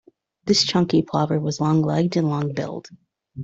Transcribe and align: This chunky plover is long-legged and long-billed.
This 0.45 0.63
chunky 0.63 1.03
plover 1.03 1.47
is 1.47 1.61
long-legged 1.61 2.17
and 2.17 2.27
long-billed. 2.27 2.87